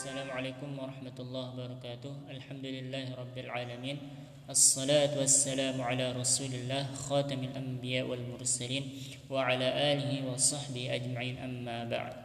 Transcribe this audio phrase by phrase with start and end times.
[0.00, 2.32] Assalamualaikum warahmatullahi wabarakatuh.
[2.32, 4.00] Alhamdulillahi rabbil alamin.
[4.48, 8.88] Assalatu wassalamu ala rasulillah Khatamil anbiya wal mursalin
[9.28, 12.16] Wa ala alihi wa sahbihi ajma'in amma ba'd.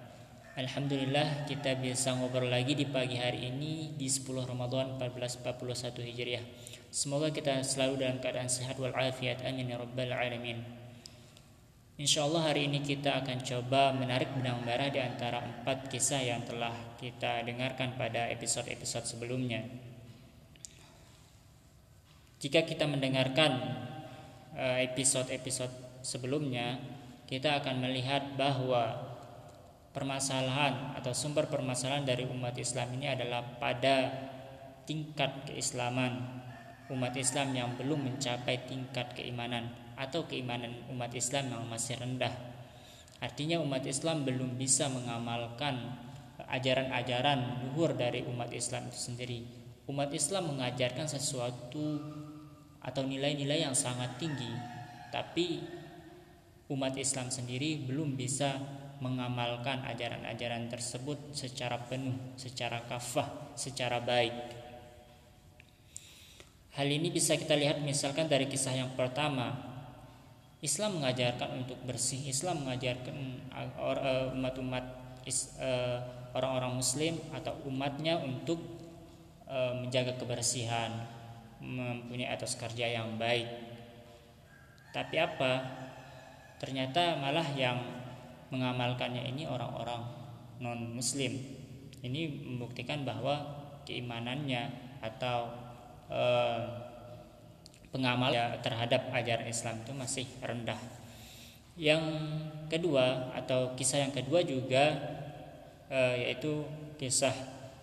[0.56, 6.48] Alhamdulillah kita bisa ngobrol lagi di pagi hari ini Di 10 Ramadan 1441 Hijriah.
[6.88, 10.85] Semoga kita selalu dalam keadaan sehat wal afiat Amin ya rabbal alamin
[11.96, 16.44] Insya Allah hari ini kita akan coba menarik benang merah di antara empat kisah yang
[16.44, 19.64] telah kita dengarkan pada episode-episode sebelumnya.
[22.44, 23.52] Jika kita mendengarkan
[24.60, 26.84] eh, episode-episode sebelumnya,
[27.32, 29.16] kita akan melihat bahwa
[29.96, 34.12] permasalahan atau sumber permasalahan dari umat Islam ini adalah pada
[34.84, 36.44] tingkat keislaman
[36.94, 42.34] umat Islam yang belum mencapai tingkat keimanan atau keimanan umat Islam yang masih rendah.
[43.24, 45.98] Artinya umat Islam belum bisa mengamalkan
[46.46, 49.40] ajaran-ajaran luhur dari umat Islam itu sendiri.
[49.90, 52.02] Umat Islam mengajarkan sesuatu
[52.82, 54.50] atau nilai-nilai yang sangat tinggi,
[55.10, 55.62] tapi
[56.70, 58.62] umat Islam sendiri belum bisa
[59.02, 64.65] mengamalkan ajaran-ajaran tersebut secara penuh, secara kafah, secara baik.
[66.76, 69.56] Hal ini bisa kita lihat misalkan dari kisah yang pertama.
[70.60, 73.16] Islam mengajarkan untuk bersih Islam mengajarkan
[73.80, 74.86] eh, umat-umat
[75.24, 75.98] eh,
[76.36, 78.60] orang-orang muslim atau umatnya untuk
[79.48, 80.92] eh, menjaga kebersihan
[81.64, 83.48] mempunyai atas kerja yang baik.
[84.92, 85.54] Tapi apa?
[86.60, 87.80] Ternyata malah yang
[88.52, 90.04] mengamalkannya ini orang-orang
[90.60, 91.36] non muslim
[92.04, 95.65] ini membuktikan bahwa keimanannya atau
[97.96, 100.78] pengamal ya, terhadap ajaran Islam itu masih rendah.
[101.80, 102.04] Yang
[102.68, 104.96] kedua atau kisah yang kedua juga
[105.88, 106.68] e, yaitu
[107.00, 107.32] kisah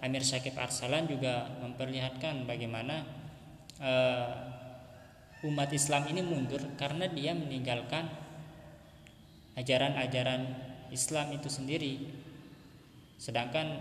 [0.05, 3.05] Amir Syakib Arsalan juga memperlihatkan bagaimana
[3.81, 3.93] e,
[5.49, 8.09] umat Islam ini mundur karena dia meninggalkan
[9.57, 10.45] ajaran-ajaran
[10.93, 11.95] Islam itu sendiri.
[13.17, 13.81] Sedangkan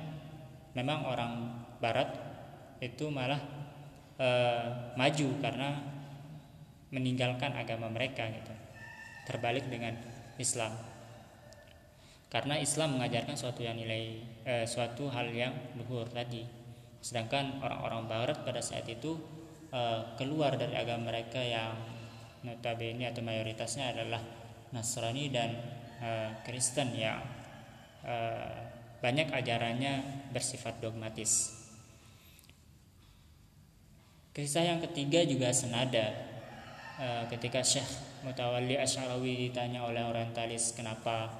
[0.75, 1.33] memang orang
[1.83, 2.15] barat
[2.79, 3.60] itu malah
[4.21, 4.29] e,
[4.93, 5.81] maju karena
[6.91, 8.53] meninggalkan agama mereka gitu.
[9.25, 9.95] Terbalik dengan
[10.37, 10.75] Islam.
[12.31, 16.47] Karena Islam mengajarkan suatu yang nilai eh, suatu hal yang luhur tadi.
[17.03, 19.19] Sedangkan orang-orang Barat pada saat itu
[19.71, 21.75] eh, keluar dari agama mereka yang
[22.43, 24.23] notabene atau mayoritasnya adalah
[24.71, 25.49] Nasrani dan
[25.99, 27.19] eh, Kristen yang
[28.03, 28.55] eh,
[29.03, 31.60] banyak ajarannya bersifat dogmatis
[34.31, 36.11] kisah yang ketiga juga senada.
[37.01, 37.87] Eh, ketika Syekh
[38.21, 41.31] Mutawalli Asy'arawi ditanya oleh orientalis kenapa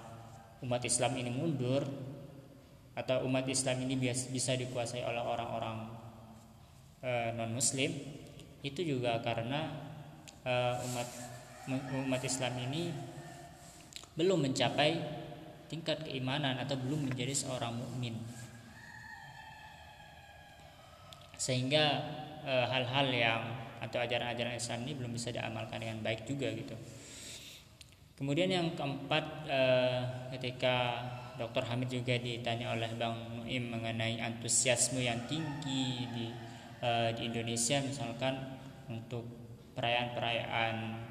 [0.65, 1.85] umat Islam ini mundur?
[2.91, 5.77] Atau umat Islam ini bisa dikuasai oleh orang-orang
[7.01, 7.93] eh, non muslim
[8.61, 9.73] itu juga karena
[10.45, 10.53] e,
[10.89, 11.07] umat
[12.05, 12.93] umat Islam ini
[14.13, 15.01] belum mencapai
[15.65, 18.17] tingkat keimanan atau belum menjadi seorang mukmin.
[21.41, 22.05] Sehingga
[22.45, 23.41] hal-hal yang
[23.81, 26.77] atau ajaran-ajaran Islam ini belum bisa diamalkan dengan baik juga gitu.
[28.21, 30.01] Kemudian yang keempat eh,
[30.37, 31.01] ketika
[31.41, 31.65] Dr.
[31.65, 36.29] Hamid juga ditanya oleh Bang Nuim mengenai antusiasme yang tinggi di
[36.85, 38.37] eh, di Indonesia misalkan
[38.85, 39.25] untuk
[39.73, 41.09] perayaan-perayaan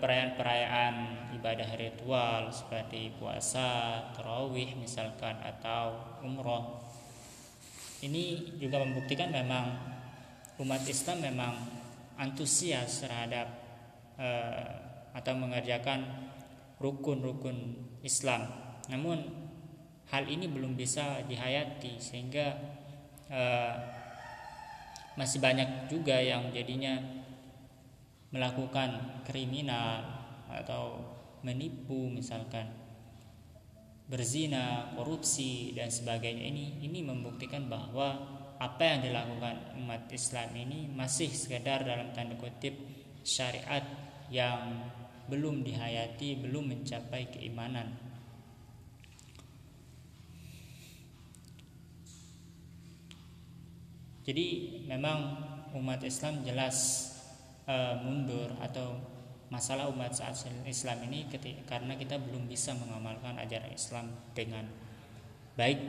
[0.00, 0.94] perayaan-perayaan
[1.40, 6.85] ibadah ritual seperti puasa, tarawih misalkan atau umroh.
[8.04, 9.72] Ini juga membuktikan memang
[10.60, 11.54] umat Islam memang
[12.16, 13.48] antusias terhadap
[14.16, 14.68] uh,
[15.16, 16.04] atau mengerjakan
[16.80, 18.48] rukun-rukun Islam.
[18.92, 19.24] Namun
[20.12, 22.56] hal ini belum bisa dihayati sehingga
[23.32, 23.74] uh,
[25.16, 27.00] masih banyak juga yang jadinya
[28.28, 30.04] melakukan kriminal
[30.52, 31.00] atau
[31.40, 32.68] menipu misalkan
[34.06, 38.14] berzina, korupsi dan sebagainya ini ini membuktikan bahwa
[38.56, 42.72] apa yang dilakukan umat Islam ini masih sekedar dalam tanda kutip
[43.26, 43.82] syariat
[44.32, 44.88] yang
[45.26, 48.06] belum dihayati, belum mencapai keimanan.
[54.26, 54.46] Jadi
[54.90, 55.38] memang
[55.74, 57.10] umat Islam jelas
[57.70, 59.15] uh, mundur atau
[59.56, 60.36] masalah umat saat
[60.68, 64.68] Islam ini ketika, karena kita belum bisa mengamalkan ajaran Islam dengan
[65.56, 65.80] baik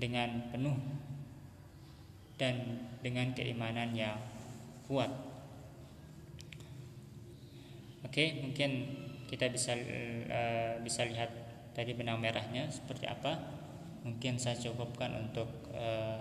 [0.00, 0.74] dengan penuh
[2.40, 4.16] dan dengan keimanan yang
[4.88, 5.12] kuat.
[8.08, 8.70] Oke, mungkin
[9.28, 11.28] kita bisa uh, bisa lihat
[11.76, 13.60] tadi benang merahnya seperti apa.
[14.04, 16.20] mungkin saya cukupkan untuk uh,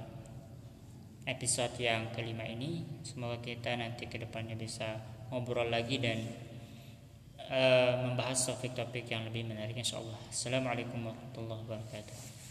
[1.27, 5.03] episode yang kelima ini semoga kita nanti ke depannya bisa
[5.33, 6.21] ngobrol lagi dan
[7.49, 10.29] uh, membahas topik-topik yang lebih menarik insyaallah.
[10.29, 12.42] Assalamualaikum warahmatullahi wabarakatuh